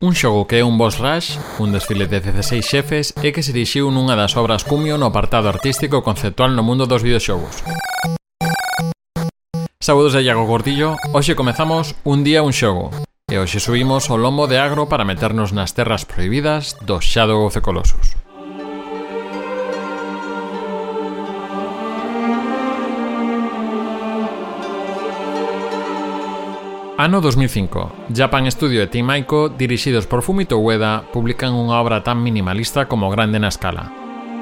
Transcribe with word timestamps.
Un 0.00 0.14
xogo 0.14 0.46
que 0.46 0.60
é 0.60 0.64
un 0.64 0.78
boss 0.78 1.02
rush, 1.02 1.34
un 1.58 1.74
desfile 1.74 2.06
de 2.06 2.22
16 2.22 2.62
xefes 2.62 3.10
e 3.18 3.34
que 3.34 3.42
se 3.42 3.50
dirixiu 3.50 3.90
nunha 3.90 4.14
das 4.14 4.38
obras 4.38 4.62
cumio 4.62 4.94
no 4.94 5.10
apartado 5.10 5.50
artístico 5.50 6.06
conceptual 6.06 6.54
no 6.54 6.62
mundo 6.62 6.86
dos 6.86 7.02
videoxogos. 7.02 7.66
Saúdos 9.82 10.14
de 10.14 10.22
Iago 10.22 10.46
Gordillo, 10.46 10.94
hoxe 11.10 11.34
comezamos 11.34 11.98
Un 12.06 12.22
día 12.22 12.46
un 12.46 12.54
xogo, 12.54 12.94
e 13.26 13.42
hoxe 13.42 13.58
subimos 13.58 14.06
o 14.06 14.14
lombo 14.14 14.46
de 14.46 14.62
agro 14.62 14.86
para 14.86 15.02
meternos 15.02 15.50
nas 15.50 15.74
terras 15.74 16.06
prohibidas 16.06 16.78
do 16.86 17.02
Shadow 17.02 17.50
of 17.50 17.58
the 17.58 17.62
Colossus. 17.66 18.14
Ano 27.00 27.20
2005. 27.20 28.10
Japan 28.10 28.50
Studio 28.50 28.82
e 28.82 28.90
Team 28.90 29.06
Aiko, 29.10 29.48
dirixidos 29.48 30.10
por 30.10 30.26
Fumito 30.26 30.58
Ueda, 30.58 31.06
publican 31.14 31.54
unha 31.54 31.78
obra 31.78 32.02
tan 32.02 32.18
minimalista 32.18 32.90
como 32.90 33.06
grande 33.06 33.38
na 33.38 33.54
escala. 33.54 33.94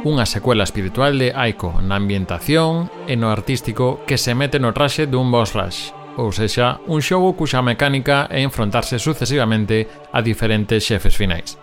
Unha 0.08 0.24
secuela 0.24 0.64
espiritual 0.64 1.20
de 1.20 1.36
Aiko 1.36 1.84
na 1.84 2.00
ambientación 2.00 2.88
e 3.04 3.12
no 3.12 3.28
artístico 3.28 4.00
que 4.08 4.16
se 4.16 4.32
mete 4.32 4.56
no 4.56 4.72
traxe 4.72 5.04
dun 5.04 5.28
boss 5.28 5.52
rush, 5.52 5.92
ou 6.16 6.32
sexa, 6.32 6.80
un 6.88 7.04
xogo 7.04 7.36
cuxa 7.36 7.60
mecánica 7.60 8.24
é 8.32 8.40
enfrontarse 8.40 8.96
sucesivamente 8.96 10.08
a 10.08 10.24
diferentes 10.24 10.80
xefes 10.80 11.12
finais. 11.12 11.60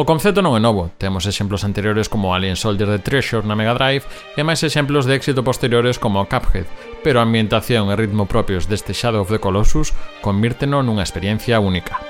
O 0.00 0.08
concepto 0.08 0.40
non 0.40 0.56
é 0.56 0.64
novo, 0.64 0.88
temos 0.96 1.28
exemplos 1.28 1.60
anteriores 1.60 2.08
como 2.08 2.32
Alien 2.32 2.56
Soldier 2.56 2.88
de 2.88 3.04
Treasure 3.04 3.44
na 3.44 3.52
Mega 3.52 3.76
Drive 3.76 4.08
e 4.32 4.40
máis 4.40 4.64
exemplos 4.64 5.04
de 5.04 5.12
éxito 5.12 5.44
posteriores 5.44 6.00
como 6.00 6.24
Cuphead, 6.24 6.64
pero 7.04 7.20
a 7.20 7.28
ambientación 7.28 7.92
e 7.92 8.00
ritmo 8.00 8.24
propios 8.24 8.64
deste 8.64 8.96
Shadow 8.96 9.20
of 9.20 9.28
the 9.28 9.44
Colossus 9.44 9.92
convírteno 10.24 10.80
nunha 10.80 11.04
experiencia 11.04 11.60
única. 11.60 12.00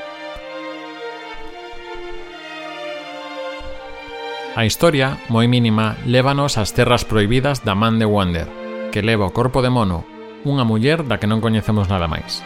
A 4.54 4.62
historia, 4.62 5.18
moi 5.26 5.50
mínima, 5.50 5.98
lévanos 6.06 6.62
ás 6.62 6.70
terras 6.70 7.02
proibidas 7.02 7.66
da 7.66 7.74
Man 7.74 7.98
de 7.98 8.06
Wonder, 8.06 8.46
que 8.94 9.02
leva 9.02 9.26
o 9.26 9.34
corpo 9.34 9.66
de 9.66 9.74
mono, 9.74 10.06
unha 10.46 10.62
muller 10.62 11.02
da 11.02 11.18
que 11.18 11.26
non 11.26 11.42
coñecemos 11.42 11.90
nada 11.90 12.06
máis. 12.06 12.38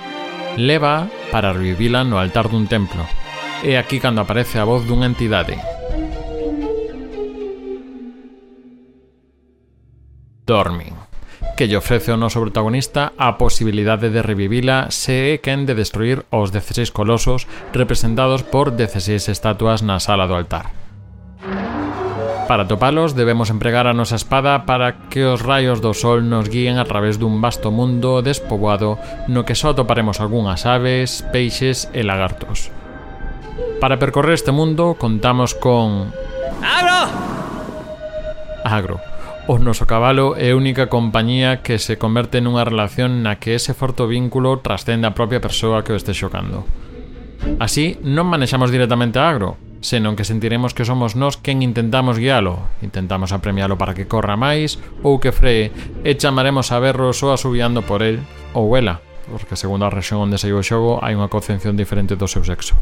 Leva 0.56 1.12
para 1.28 1.52
revivila 1.52 2.00
no 2.00 2.16
altar 2.16 2.48
dun 2.48 2.64
templo, 2.64 3.04
É 3.64 3.80
aquí 3.80 3.96
cando 3.98 4.20
aparece 4.20 4.60
a 4.60 4.68
voz 4.68 4.84
dunha 4.84 5.08
entidade. 5.08 5.56
Dormin 10.44 10.92
que 11.56 11.70
lle 11.70 11.78
ofrece 11.78 12.10
ao 12.10 12.18
noso 12.18 12.42
protagonista 12.42 13.14
a 13.16 13.38
posibilidade 13.38 14.10
de 14.10 14.20
revivila 14.20 14.90
se 14.90 15.32
é 15.32 15.40
quen 15.40 15.64
de 15.64 15.72
destruir 15.72 16.26
os 16.34 16.50
16 16.50 16.90
colosos 16.90 17.46
representados 17.72 18.42
por 18.42 18.74
16 18.74 19.30
estatuas 19.30 19.80
na 19.80 20.02
sala 20.02 20.26
do 20.26 20.34
altar. 20.34 20.74
Para 22.44 22.68
topalos 22.68 23.16
debemos 23.16 23.48
empregar 23.48 23.88
a 23.88 23.96
nosa 23.96 24.20
espada 24.20 24.68
para 24.68 25.08
que 25.08 25.24
os 25.24 25.40
raios 25.40 25.80
do 25.80 25.96
sol 25.96 26.20
nos 26.20 26.52
guíen 26.52 26.76
a 26.76 26.84
través 26.84 27.16
dun 27.16 27.40
vasto 27.40 27.72
mundo 27.72 28.20
despoboado 28.20 29.00
no 29.30 29.48
que 29.48 29.56
só 29.56 29.72
toparemos 29.72 30.20
algunhas 30.20 30.68
aves, 30.68 31.24
peixes 31.32 31.88
e 31.96 32.04
lagartos. 32.04 32.68
Para 33.80 33.98
percorrer 33.98 34.34
este 34.34 34.52
mundo 34.52 34.96
contamos 34.98 35.54
con... 35.54 36.12
Agro! 36.62 37.10
Agro. 38.64 39.00
O 39.46 39.60
noso 39.60 39.84
cabalo 39.84 40.40
é 40.40 40.52
a 40.52 40.56
única 40.56 40.88
compañía 40.88 41.60
que 41.60 41.76
se 41.76 42.00
converte 42.00 42.40
nunha 42.40 42.64
relación 42.64 43.20
na 43.20 43.36
que 43.36 43.52
ese 43.52 43.76
forto 43.76 44.08
vínculo 44.08 44.64
trascende 44.64 45.04
a 45.04 45.12
propia 45.12 45.44
persoa 45.44 45.84
que 45.84 45.92
o 45.92 45.98
este 46.00 46.16
xocando. 46.16 46.64
Así, 47.60 48.00
non 48.00 48.24
manexamos 48.24 48.72
directamente 48.72 49.20
a 49.20 49.28
Agro, 49.28 49.60
senón 49.84 50.16
que 50.16 50.24
sentiremos 50.24 50.72
que 50.72 50.88
somos 50.88 51.12
nós 51.12 51.36
quen 51.36 51.60
intentamos 51.60 52.16
guialo, 52.16 52.72
intentamos 52.80 53.36
apremialo 53.36 53.76
para 53.76 53.92
que 53.92 54.08
corra 54.08 54.32
máis 54.32 54.80
ou 55.04 55.20
que 55.20 55.28
free, 55.28 55.68
e 56.00 56.16
chamaremos 56.16 56.72
a 56.72 56.80
berros 56.80 57.20
ou 57.20 57.36
asubiando 57.36 57.84
por 57.84 58.00
el 58.00 58.24
ou 58.56 58.72
ela, 58.80 59.04
porque 59.28 59.60
segundo 59.60 59.84
a 59.84 59.92
rexión 59.92 60.24
onde 60.24 60.40
saiu 60.40 60.56
o 60.56 60.64
xogo 60.64 61.04
hai 61.04 61.12
unha 61.12 61.28
concepción 61.28 61.76
diferente 61.76 62.16
do 62.16 62.24
seu 62.24 62.40
sexo. 62.40 62.72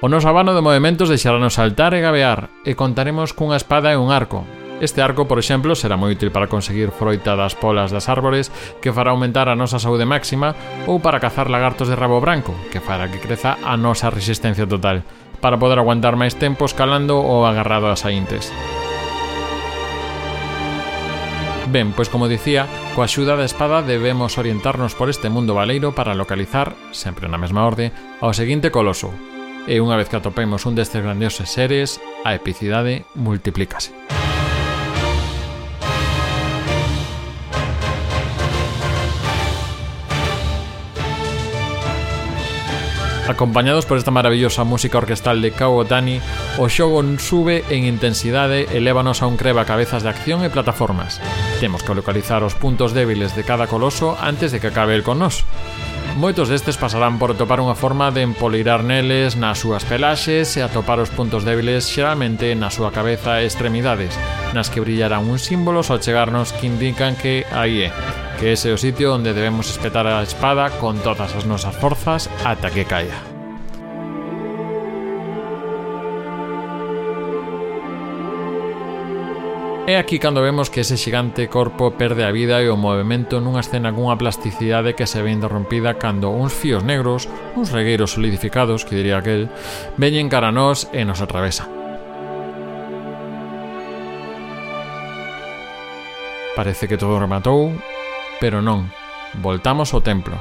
O 0.00 0.08
noso 0.08 0.32
abano 0.32 0.56
de 0.56 0.64
movimentos 0.64 1.12
deixarános 1.12 1.60
saltar 1.60 1.92
e 1.92 2.00
gabear, 2.00 2.48
e 2.64 2.72
contaremos 2.72 3.36
cunha 3.36 3.60
espada 3.60 3.92
e 3.92 4.00
un 4.00 4.08
arco. 4.08 4.48
Este 4.80 5.04
arco, 5.04 5.28
por 5.28 5.36
exemplo, 5.36 5.76
será 5.76 6.00
moi 6.00 6.16
útil 6.16 6.32
para 6.32 6.48
conseguir 6.48 6.88
froita 6.88 7.36
das 7.36 7.52
polas 7.52 7.92
das 7.92 8.08
árbores, 8.08 8.48
que 8.80 8.96
fará 8.96 9.12
aumentar 9.12 9.52
a 9.52 9.58
nosa 9.60 9.76
saúde 9.76 10.08
máxima, 10.08 10.56
ou 10.88 11.04
para 11.04 11.20
cazar 11.20 11.52
lagartos 11.52 11.92
de 11.92 12.00
rabo 12.00 12.16
branco, 12.16 12.56
que 12.72 12.80
fará 12.80 13.12
que 13.12 13.20
creza 13.20 13.60
a 13.60 13.76
nosa 13.76 14.08
resistencia 14.08 14.64
total, 14.64 15.04
para 15.44 15.60
poder 15.60 15.76
aguantar 15.76 16.16
máis 16.16 16.32
tempo 16.32 16.64
escalando 16.64 17.20
ou 17.20 17.44
agarrado 17.44 17.92
ás 17.92 18.08
aintes. 18.08 18.48
Ben, 21.68 21.92
pois 21.92 22.08
como 22.08 22.24
dicía, 22.24 22.64
coa 22.96 23.04
axuda 23.04 23.36
da 23.36 23.44
espada 23.44 23.84
debemos 23.84 24.40
orientarnos 24.40 24.96
por 24.96 25.12
este 25.12 25.28
mundo 25.28 25.52
baleiro 25.52 25.92
para 25.92 26.16
localizar, 26.16 26.72
sempre 26.96 27.28
na 27.28 27.36
mesma 27.36 27.68
orde, 27.68 27.92
ao 28.24 28.32
seguinte 28.32 28.72
coloso, 28.72 29.12
e 29.66 29.80
unha 29.80 29.98
vez 29.98 30.08
que 30.08 30.16
atopemos 30.16 30.64
un 30.64 30.78
destes 30.78 31.02
grandiosos 31.02 31.50
seres, 31.50 32.00
a 32.24 32.36
epicidade 32.36 33.04
multiplícase. 33.16 33.92
Acompañados 43.30 43.86
por 43.86 43.96
esta 43.96 44.10
maravillosa 44.10 44.64
música 44.64 44.98
orquestal 44.98 45.40
de 45.40 45.52
Kao 45.52 45.76
Otani, 45.76 46.20
o 46.58 46.66
xogo 46.66 46.98
sube 47.22 47.62
en 47.70 47.86
intensidade 47.86 48.66
e 48.74 48.82
lévanos 48.82 49.22
a 49.22 49.30
un 49.30 49.38
creva 49.38 49.62
cabezas 49.62 50.02
de 50.02 50.10
acción 50.10 50.42
e 50.42 50.50
plataformas. 50.50 51.22
Temos 51.62 51.86
que 51.86 51.94
localizar 51.94 52.42
os 52.42 52.58
puntos 52.58 52.90
débiles 52.90 53.38
de 53.38 53.46
cada 53.46 53.70
coloso 53.70 54.18
antes 54.18 54.50
de 54.50 54.58
que 54.58 54.74
acabe 54.74 54.98
el 54.98 55.06
con 55.06 55.22
nós. 55.22 55.46
Moitos 56.16 56.48
destes 56.48 56.76
pasarán 56.76 57.18
por 57.22 57.38
topar 57.38 57.62
unha 57.62 57.78
forma 57.78 58.10
de 58.10 58.26
empolirar 58.26 58.82
neles 58.82 59.38
nas 59.38 59.62
súas 59.62 59.86
pelaxes 59.86 60.58
e 60.58 60.60
atopar 60.60 60.98
os 60.98 61.08
puntos 61.08 61.46
débiles 61.46 61.86
xeralmente 61.86 62.50
na 62.58 62.68
súa 62.68 62.90
cabeza 62.90 63.38
e 63.38 63.46
extremidades, 63.46 64.18
nas 64.50 64.68
que 64.68 64.82
brillarán 64.82 65.30
uns 65.30 65.46
símbolos 65.46 65.88
ao 65.88 66.02
chegarnos 66.02 66.50
que 66.50 66.66
indican 66.66 67.14
que 67.14 67.46
aí 67.54 67.88
é, 67.88 67.94
que 68.42 68.52
ese 68.52 68.68
é 68.68 68.76
o 68.76 68.82
sitio 68.82 69.14
onde 69.14 69.32
debemos 69.32 69.70
espetar 69.70 70.04
a 70.10 70.26
espada 70.26 70.68
con 70.82 70.98
todas 70.98 71.30
as 71.32 71.46
nosas 71.46 71.72
forzas 71.78 72.26
ata 72.42 72.74
que 72.74 72.84
caia. 72.84 73.29
É 79.86 79.96
aquí 79.96 80.18
cando 80.18 80.42
vemos 80.42 80.70
que 80.70 80.80
ese 80.80 80.96
xigante 80.96 81.48
corpo 81.48 81.90
perde 81.96 82.22
a 82.22 82.30
vida 82.30 82.62
e 82.62 82.68
o 82.68 82.76
movimento 82.76 83.40
nunha 83.40 83.64
escena 83.64 83.90
cunha 83.90 84.14
plasticidade 84.14 84.94
que 84.94 85.08
se 85.08 85.18
ve 85.24 85.32
interrompida 85.32 85.96
cando 85.96 86.30
uns 86.30 86.52
fíos 86.52 86.84
negros, 86.84 87.26
uns 87.56 87.72
regueiros 87.72 88.12
solidificados, 88.12 88.84
que 88.84 88.94
diría 88.94 89.18
aquel, 89.18 89.48
veñen 89.96 90.28
cara 90.28 90.52
a 90.52 90.54
nós 90.54 90.86
e 90.92 91.02
nos 91.02 91.24
atravesa. 91.24 91.66
Parece 96.54 96.86
que 96.86 97.00
todo 97.00 97.18
rematou, 97.18 97.72
pero 98.38 98.60
non. 98.60 98.92
Voltamos 99.40 99.96
ao 99.96 100.04
templo 100.04 100.36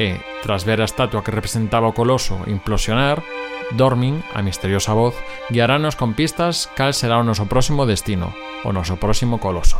e, 0.00 0.16
tras 0.40 0.64
ver 0.64 0.80
a 0.80 0.88
estatua 0.88 1.22
que 1.22 1.34
representaba 1.34 1.92
o 1.92 1.94
coloso 1.94 2.40
implosionar, 2.48 3.20
Dormin, 3.76 4.24
a 4.32 4.40
misteriosa 4.40 4.96
voz, 4.96 5.14
guiarános 5.52 5.94
con 5.94 6.16
pistas 6.16 6.72
cal 6.72 6.96
será 6.96 7.20
o 7.20 7.26
noso 7.26 7.44
próximo 7.52 7.84
destino, 7.84 8.32
o 8.64 8.72
noso 8.72 8.96
próximo 8.96 9.38
coloso. 9.38 9.78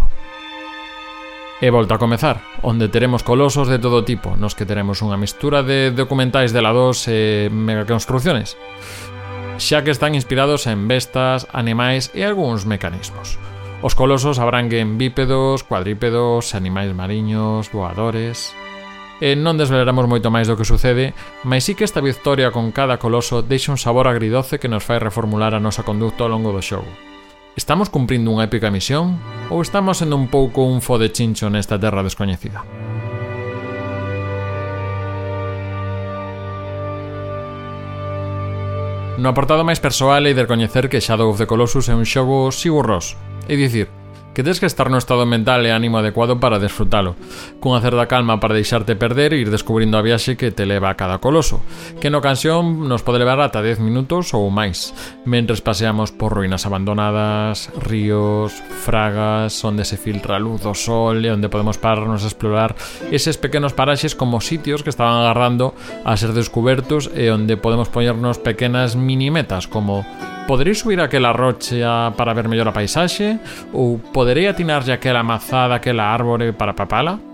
E 1.59 1.75
volta 1.75 1.99
a 1.99 2.03
comezar, 2.03 2.39
onde 2.63 2.87
teremos 2.87 3.27
colosos 3.27 3.67
de 3.67 3.83
todo 3.83 4.07
tipo, 4.07 4.39
nos 4.39 4.55
que 4.55 4.63
teremos 4.63 5.03
unha 5.03 5.19
mistura 5.19 5.67
de 5.67 5.91
documentais 5.91 6.55
de 6.55 6.63
la 6.63 6.71
2 6.71 7.11
e 7.11 7.21
megaconstrucciones, 7.51 8.55
xa 9.59 9.83
que 9.83 9.91
están 9.91 10.15
inspirados 10.15 10.71
en 10.71 10.87
bestas, 10.87 11.51
animais 11.51 12.15
e 12.15 12.23
algúns 12.23 12.63
mecanismos. 12.63 13.43
Os 13.83 13.99
colosos 13.99 14.39
abranguen 14.39 15.03
bípedos, 15.03 15.67
cuadrípedos, 15.67 16.55
animais 16.55 16.95
mariños, 16.95 17.71
voadores... 17.75 18.55
E 19.19 19.35
non 19.35 19.59
desvelaremos 19.59 20.07
moito 20.07 20.31
máis 20.31 20.47
do 20.47 20.55
que 20.55 20.63
sucede, 20.63 21.11
mas 21.43 21.67
sí 21.67 21.75
que 21.75 21.83
esta 21.83 21.99
victoria 21.99 22.55
con 22.55 22.71
cada 22.71 23.03
coloso 23.03 23.43
deixa 23.43 23.75
un 23.75 23.81
sabor 23.83 24.07
agridoce 24.07 24.63
que 24.63 24.71
nos 24.71 24.87
fai 24.87 25.03
reformular 25.03 25.59
a 25.59 25.63
nosa 25.63 25.83
conducta 25.83 26.23
ao 26.23 26.31
longo 26.31 26.55
do 26.55 26.63
xogo. 26.63 26.87
Estamos 27.57 27.89
cumprindo 27.89 28.29
unha 28.35 28.45
épica 28.45 28.69
misión 28.69 29.17
ou 29.49 29.65
estamos 29.65 30.01
sendo 30.01 30.19
un 30.19 30.29
pouco 30.29 30.67
un 30.67 30.85
fo 30.85 31.01
de 31.01 31.09
chincho 31.09 31.49
nesta 31.49 31.81
terra 31.81 32.05
descoñecida? 32.05 32.65
No 39.19 39.35
apartado 39.35 39.67
máis 39.67 39.83
persoal 39.83 40.31
e 40.31 40.35
de 40.37 40.47
recoñecer 40.47 40.87
que 40.87 41.03
Shadow 41.03 41.35
of 41.35 41.43
the 41.43 41.51
Colossus 41.51 41.91
é 41.91 41.95
un 41.99 42.07
xogo 42.07 42.55
siguroso, 42.55 43.19
é 43.51 43.59
dicir, 43.59 43.91
que 44.39 44.45
tens 44.45 44.61
que 44.61 44.67
estar 44.67 44.89
no 44.89 45.03
estado 45.03 45.27
mental 45.27 45.67
e 45.67 45.75
ánimo 45.75 45.99
adecuado 45.99 46.39
para 46.39 46.63
desfrutalo, 46.63 47.19
cunha 47.59 47.83
certa 47.83 48.07
calma 48.07 48.39
para 48.39 48.55
deixarte 48.55 48.95
perder 48.95 49.35
e 49.35 49.43
ir 49.43 49.51
descubrindo 49.51 49.99
a 49.99 50.05
viaxe 50.07 50.39
que 50.39 50.55
te 50.55 50.63
leva 50.63 50.95
a 50.95 50.95
cada 50.95 51.19
coloso, 51.19 51.59
que 51.99 52.07
no 52.07 52.23
canción 52.23 52.87
nos 52.87 53.03
pode 53.03 53.19
levar 53.19 53.43
ata 53.43 53.59
10 53.59 53.83
minutos 53.83 54.31
ou 54.39 54.47
máis, 54.47 54.95
mentres 55.27 55.59
paseamos 55.59 56.15
por 56.15 56.31
ruínas 56.31 56.71
abandonadas, 56.71 57.67
ríos, 57.83 58.55
fragas, 58.87 59.59
onde 59.67 59.83
se 59.83 59.99
filtra 59.99 60.39
a 60.39 60.43
luz 60.43 60.63
do 60.63 60.71
sol 60.71 61.19
e 61.19 61.35
onde 61.35 61.51
podemos 61.51 61.75
pararnos 61.75 62.23
a 62.23 62.31
explorar 62.31 62.79
eses 63.11 63.43
pequenos 63.43 63.75
paraxes 63.75 64.15
como 64.15 64.39
sitios 64.39 64.87
que 64.87 64.95
estaban 64.95 65.19
agarrando 65.19 65.75
a 66.07 66.15
ser 66.15 66.31
descubertos 66.31 67.11
e 67.11 67.27
onde 67.35 67.59
podemos 67.59 67.91
poñernos 67.91 68.39
pequenas 68.39 68.95
mini 68.95 69.35
metas 69.35 69.67
como 69.67 70.07
Poderei 70.49 70.75
subir 70.75 70.99
aquela 70.99 71.31
rocha 71.31 72.11
para 72.17 72.33
ver 72.33 72.49
mellor 72.49 72.69
a 72.69 72.73
paisaxe? 72.73 73.39
Ou 73.71 73.99
poderei 73.99 74.49
atinarlle 74.49 74.93
aquela 74.93 75.23
mazada, 75.23 75.75
aquela 75.75 76.05
árbore 76.05 76.53
para 76.53 76.73
papala? 76.73 77.28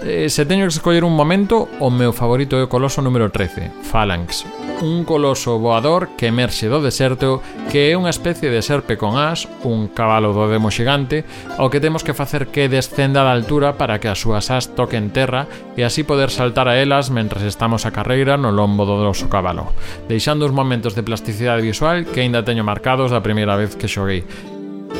Eh, 0.00 0.28
se 0.30 0.46
teño 0.46 0.62
que 0.62 0.68
escoller 0.68 1.02
un 1.02 1.16
momento, 1.16 1.68
o 1.80 1.90
meu 1.90 2.14
favorito 2.14 2.54
é 2.54 2.62
o 2.62 2.70
coloso 2.70 3.02
número 3.02 3.34
13, 3.34 3.82
Phalanx. 3.82 4.46
Un 4.78 5.02
coloso 5.02 5.58
voador 5.58 6.14
que 6.14 6.30
emerxe 6.30 6.70
do 6.70 6.78
deserto, 6.78 7.42
que 7.66 7.90
é 7.90 7.98
unha 7.98 8.14
especie 8.14 8.46
de 8.46 8.62
serpe 8.62 8.94
con 8.94 9.18
as, 9.18 9.50
un 9.66 9.90
cabalo 9.90 10.30
do 10.30 10.46
demo 10.46 10.70
xigante, 10.70 11.26
ao 11.58 11.66
que 11.66 11.82
temos 11.82 12.06
que 12.06 12.14
facer 12.14 12.46
que 12.54 12.70
descenda 12.70 13.26
da 13.26 13.34
altura 13.34 13.74
para 13.74 13.98
que 13.98 14.06
as 14.06 14.22
súas 14.22 14.54
as 14.54 14.70
toquen 14.70 15.10
terra 15.10 15.50
e 15.74 15.82
así 15.82 16.06
poder 16.06 16.30
saltar 16.30 16.70
a 16.70 16.78
elas 16.78 17.10
mentres 17.10 17.42
estamos 17.42 17.82
a 17.82 17.90
carreira 17.90 18.38
no 18.38 18.54
lombo 18.54 18.86
do 18.86 19.02
noso 19.02 19.26
cabalo, 19.26 19.74
deixando 20.06 20.46
uns 20.46 20.54
momentos 20.54 20.94
de 20.94 21.02
plasticidade 21.02 21.66
visual 21.66 22.06
que 22.06 22.22
aínda 22.22 22.46
teño 22.46 22.62
marcados 22.62 23.10
da 23.10 23.18
primeira 23.18 23.58
vez 23.58 23.74
que 23.74 23.90
xoguei. 23.90 24.22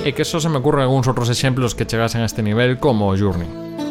E 0.02 0.10
que 0.10 0.26
só 0.26 0.42
se 0.42 0.50
me 0.50 0.58
ocurren 0.58 0.90
algúns 0.90 1.06
outros 1.06 1.30
exemplos 1.30 1.78
que 1.78 1.86
chegasen 1.86 2.26
a 2.26 2.28
este 2.28 2.42
nivel 2.42 2.82
como 2.82 3.06
o 3.06 3.14
Journey. 3.14 3.87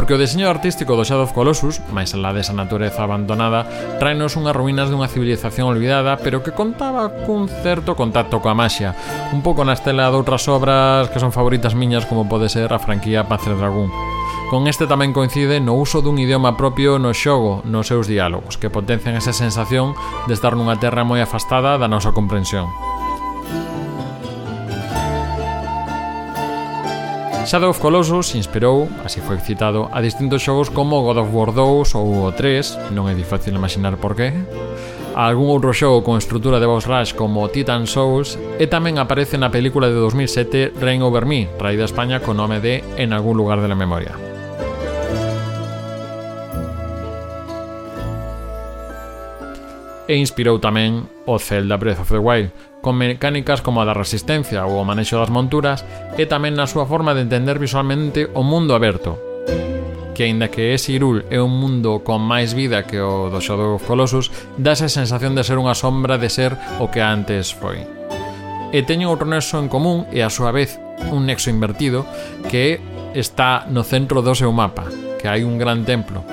porque 0.00 0.16
o 0.16 0.22
deseño 0.24 0.48
artístico 0.48 0.96
do 0.96 1.04
Shadow 1.04 1.28
of 1.28 1.36
Colossus, 1.36 1.84
máis 1.92 2.16
alá 2.16 2.32
desa 2.32 2.56
natureza 2.56 3.04
abandonada, 3.04 3.68
traenos 4.00 4.32
unhas 4.32 4.56
ruínas 4.56 4.88
dunha 4.88 5.12
civilización 5.12 5.68
olvidada, 5.68 6.16
pero 6.24 6.40
que 6.40 6.56
contaba 6.56 7.12
cun 7.28 7.52
certo 7.60 7.92
contacto 7.92 8.40
coa 8.40 8.56
maxia, 8.56 8.96
un 9.36 9.44
pouco 9.44 9.60
na 9.60 9.76
estela 9.76 10.08
de 10.08 10.16
outras 10.16 10.48
obras 10.48 11.12
que 11.12 11.20
son 11.20 11.36
favoritas 11.36 11.76
miñas 11.76 12.08
como 12.08 12.24
pode 12.24 12.48
ser 12.48 12.72
a 12.72 12.80
franquía 12.80 13.28
Panzer 13.28 13.60
Dragón. 13.60 13.92
Con 14.48 14.72
este 14.72 14.88
tamén 14.88 15.12
coincide 15.12 15.60
no 15.60 15.76
uso 15.76 16.00
dun 16.00 16.16
idioma 16.16 16.56
propio 16.56 16.96
no 16.96 17.12
xogo 17.12 17.60
nos 17.68 17.92
seus 17.92 18.08
diálogos, 18.08 18.56
que 18.56 18.72
potencian 18.72 19.20
esa 19.20 19.36
sensación 19.36 19.92
de 20.24 20.32
estar 20.32 20.56
nunha 20.56 20.80
terra 20.80 21.04
moi 21.04 21.20
afastada 21.20 21.76
da 21.76 21.92
nosa 21.92 22.16
comprensión. 22.16 22.72
Shadow 27.46 27.70
of 27.70 27.80
Colossus 27.80 28.34
inspirou, 28.34 28.88
así 29.04 29.20
foi 29.20 29.38
citado, 29.38 29.88
a 29.92 30.00
distintos 30.00 30.42
xogos 30.42 30.70
como 30.70 31.02
God 31.02 31.18
of 31.18 31.32
War 31.32 31.52
2 31.52 31.94
ou 31.96 32.28
o 32.28 32.32
3, 32.32 32.92
non 32.92 33.08
é 33.08 33.14
difícil 33.16 33.56
imaginar 33.56 33.96
por 33.96 34.14
qué, 34.14 34.30
a 35.16 35.26
algún 35.26 35.50
outro 35.50 35.74
xogo 35.74 36.04
con 36.04 36.20
estrutura 36.20 36.60
de 36.60 36.68
boss 36.68 36.86
rush 36.86 37.16
como 37.16 37.48
Titan 37.50 37.88
Souls 37.88 38.38
e 38.60 38.70
tamén 38.70 39.00
aparece 39.00 39.40
na 39.40 39.50
película 39.50 39.90
de 39.90 39.98
2007 39.98 40.78
Rain 40.78 41.02
Over 41.02 41.26
Me, 41.26 41.50
traída 41.58 41.82
a 41.82 41.90
España 41.90 42.22
co 42.22 42.36
nome 42.36 42.62
de 42.62 42.84
En 42.94 43.10
algún 43.10 43.34
lugar 43.34 43.58
de 43.58 43.72
la 43.72 43.74
memoria. 43.74 44.29
e 50.10 50.18
inspirou 50.18 50.58
tamén 50.58 51.06
o 51.22 51.38
Zelda 51.38 51.78
Breath 51.78 52.02
of 52.02 52.10
the 52.10 52.18
Wild, 52.18 52.50
con 52.82 52.98
mecánicas 52.98 53.62
como 53.62 53.78
a 53.78 53.86
da 53.86 53.94
resistencia 53.94 54.66
ou 54.66 54.82
o 54.82 54.86
manexo 54.88 55.14
das 55.22 55.30
monturas 55.30 55.86
e 56.18 56.26
tamén 56.26 56.58
na 56.58 56.66
súa 56.66 56.82
forma 56.82 57.14
de 57.14 57.22
entender 57.22 57.62
visualmente 57.62 58.26
o 58.34 58.42
mundo 58.42 58.74
aberto, 58.74 59.22
que 60.18 60.26
aínda 60.26 60.50
que 60.50 60.74
ese 60.74 60.98
Irul 60.98 61.22
é 61.30 61.38
un 61.38 61.54
mundo 61.54 62.02
con 62.02 62.26
máis 62.26 62.58
vida 62.58 62.82
que 62.90 62.98
o 62.98 63.30
do 63.30 63.38
Shadow 63.38 63.78
of 63.78 63.86
Colossus, 63.86 64.34
dá 64.58 64.74
esa 64.74 64.90
sensación 64.90 65.38
de 65.38 65.46
ser 65.46 65.62
unha 65.62 65.78
sombra 65.78 66.18
de 66.18 66.26
ser 66.26 66.58
o 66.82 66.90
que 66.90 66.98
antes 66.98 67.54
foi. 67.54 67.86
E 68.74 68.82
teñen 68.82 69.06
outro 69.06 69.30
nexo 69.30 69.62
en 69.62 69.70
común 69.70 70.10
e 70.10 70.26
a 70.26 70.32
súa 70.34 70.50
vez 70.50 70.82
un 71.14 71.30
nexo 71.30 71.54
invertido 71.54 72.02
que 72.50 72.82
está 73.14 73.62
no 73.70 73.86
centro 73.86 74.26
do 74.26 74.34
seu 74.34 74.50
mapa, 74.50 74.90
que 75.22 75.30
hai 75.30 75.46
un 75.46 75.54
gran 75.54 75.86
templo, 75.86 76.26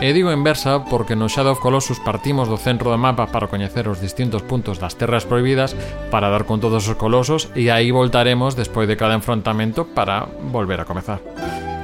E 0.00 0.12
digo 0.12 0.32
inversa 0.32 0.84
porque 0.84 1.16
no 1.16 1.28
Shadow 1.28 1.52
of 1.52 1.62
Colossus 1.62 2.00
partimos 2.00 2.48
do 2.48 2.58
centro 2.58 2.90
do 2.90 2.98
mapa 2.98 3.28
para 3.28 3.48
coñecer 3.48 3.88
os 3.88 4.00
distintos 4.02 4.42
puntos 4.42 4.78
das 4.78 4.98
terras 4.98 5.24
prohibidas 5.24 5.72
para 6.10 6.28
dar 6.28 6.44
con 6.44 6.60
todos 6.60 6.86
os 6.88 6.98
colosos 6.98 7.48
e 7.54 7.70
aí 7.70 7.90
voltaremos 7.90 8.58
despois 8.58 8.86
de 8.86 8.98
cada 8.98 9.16
enfrontamento 9.16 9.88
para 9.96 10.28
volver 10.50 10.80
a 10.80 10.88
comezar. 10.88 11.20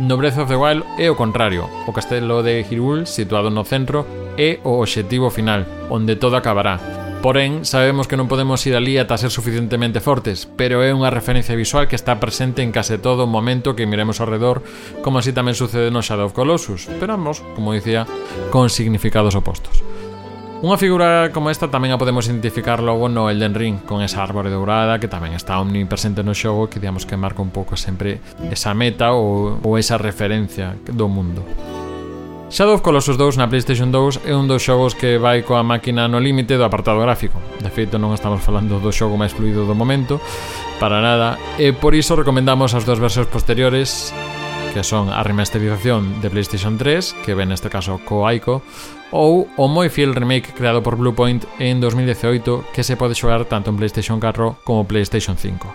No 0.00 0.16
Breath 0.16 0.38
of 0.38 0.48
the 0.48 0.56
Wild 0.56 0.84
é 0.98 1.10
o 1.10 1.16
contrario, 1.16 1.68
o 1.86 1.92
castelo 1.92 2.42
de 2.42 2.64
Hyrule 2.64 3.04
situado 3.04 3.50
no 3.50 3.64
centro 3.64 4.04
é 4.36 4.60
o 4.64 4.80
obxectivo 4.80 5.28
final, 5.28 5.64
onde 5.90 6.16
todo 6.16 6.36
acabará, 6.36 6.99
Porén, 7.20 7.68
sabemos 7.68 8.08
que 8.08 8.16
non 8.16 8.32
podemos 8.32 8.64
ir 8.64 8.72
ali 8.72 8.96
ata 8.96 9.20
ser 9.20 9.28
suficientemente 9.28 10.00
fortes, 10.00 10.48
pero 10.56 10.80
é 10.80 10.88
unha 10.88 11.12
referencia 11.12 11.52
visual 11.52 11.84
que 11.84 11.92
está 11.92 12.16
presente 12.16 12.64
en 12.64 12.72
case 12.72 12.96
todo 12.96 13.28
o 13.28 13.30
momento 13.30 13.76
que 13.76 13.84
miremos 13.84 14.24
ao 14.24 14.30
redor, 14.32 14.64
como 15.04 15.20
así 15.20 15.28
tamén 15.28 15.52
sucede 15.52 15.92
no 15.92 16.00
Shadow 16.00 16.32
of 16.32 16.36
Colossus, 16.36 16.88
pero 16.96 17.12
ambos, 17.12 17.44
como 17.52 17.76
dicía, 17.76 18.08
con 18.48 18.72
significados 18.72 19.36
opostos. 19.36 19.84
Unha 20.64 20.80
figura 20.80 21.28
como 21.28 21.52
esta 21.52 21.68
tamén 21.68 21.92
a 21.92 22.00
podemos 22.00 22.24
identificar 22.24 22.80
logo 22.80 23.12
no 23.12 23.28
Elden 23.28 23.52
Ring, 23.52 23.76
con 23.84 24.00
esa 24.00 24.24
árbore 24.24 24.48
dourada 24.48 24.96
que 24.96 25.12
tamén 25.12 25.36
está 25.36 25.60
omnipresente 25.60 26.24
no 26.24 26.32
xogo, 26.32 26.72
que 26.72 26.80
digamos 26.80 27.04
que 27.04 27.20
marca 27.20 27.44
un 27.44 27.52
pouco 27.52 27.76
sempre 27.76 28.24
esa 28.48 28.72
meta 28.72 29.12
ou, 29.12 29.60
ou 29.60 29.76
esa 29.76 30.00
referencia 30.00 30.72
do 30.88 31.04
mundo. 31.04 31.44
Shadow 32.50 32.74
of 32.74 32.82
Colossus 32.82 33.16
2 33.16 33.38
na 33.38 33.46
PlayStation 33.46 33.94
2 33.94 34.26
é 34.26 34.34
un 34.34 34.50
dos 34.50 34.66
xogos 34.66 34.98
que 34.98 35.22
vai 35.22 35.46
coa 35.46 35.62
máquina 35.62 36.10
no 36.10 36.18
límite 36.18 36.58
do 36.58 36.66
apartado 36.66 36.98
gráfico. 36.98 37.38
De 37.62 37.70
feito, 37.70 37.94
non 37.94 38.10
estamos 38.10 38.42
falando 38.42 38.82
do 38.82 38.90
xogo 38.90 39.14
máis 39.14 39.30
fluido 39.30 39.70
do 39.70 39.78
momento, 39.78 40.18
para 40.82 40.98
nada, 40.98 41.38
e 41.62 41.70
por 41.70 41.94
iso 41.94 42.18
recomendamos 42.18 42.74
as 42.74 42.82
dúas 42.82 42.98
versións 42.98 43.30
posteriores 43.30 44.10
que 44.74 44.82
son 44.82 45.14
a 45.14 45.22
remasterización 45.22 46.18
de 46.18 46.26
PlayStation 46.26 46.74
3, 46.74 47.22
que 47.22 47.38
ven 47.38 47.54
neste 47.54 47.70
caso 47.70 48.02
co 48.02 48.26
Aiko, 48.26 48.66
ou 49.14 49.46
o 49.54 49.70
moi 49.70 49.86
fiel 49.86 50.10
remake 50.10 50.50
creado 50.50 50.82
por 50.82 50.98
Bluepoint 50.98 51.46
en 51.62 51.78
2018 51.78 52.74
que 52.74 52.82
se 52.82 52.98
pode 52.98 53.14
xogar 53.14 53.46
tanto 53.46 53.70
en 53.70 53.78
PlayStation 53.78 54.18
4 54.18 54.66
como 54.66 54.90
PlayStation 54.90 55.38
5. 55.38 55.70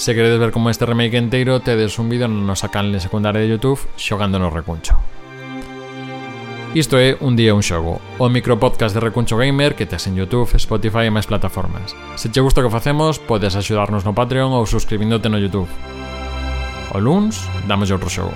Se 0.00 0.16
queredes 0.16 0.40
ver 0.40 0.56
como 0.56 0.72
este 0.72 0.88
remake 0.88 1.20
inteiro, 1.20 1.60
tedes 1.60 2.00
un 2.00 2.08
vídeo 2.08 2.32
na 2.32 2.40
nosa 2.40 2.72
canle 2.72 2.96
secundaria 2.96 3.44
de 3.44 3.52
Youtube 3.52 3.84
xogando 4.00 4.40
no 4.40 4.48
recuncho. 4.48 4.96
Isto 6.74 6.98
é 6.98 7.14
Un 7.22 7.38
día 7.38 7.54
un 7.54 7.62
xogo, 7.62 8.02
o 8.18 8.26
micropodcast 8.26 8.98
de 8.98 9.00
Recuncho 9.00 9.38
Gamer 9.38 9.78
que 9.78 9.86
tes 9.86 10.10
en 10.10 10.18
Youtube, 10.18 10.58
Spotify 10.58 11.06
e 11.06 11.14
máis 11.14 11.22
plataformas. 11.22 11.94
Se 12.18 12.34
che 12.34 12.42
gusta 12.42 12.58
o 12.58 12.66
que 12.66 12.74
facemos, 12.74 13.22
podes 13.22 13.54
axudarnos 13.54 14.02
no 14.02 14.10
Patreon 14.10 14.50
ou 14.50 14.66
suscribíndote 14.66 15.30
no 15.30 15.38
Youtube. 15.38 15.70
O 16.90 16.98
luns, 16.98 17.46
damos 17.70 17.94
outro 17.94 18.10
xogo. 18.10 18.34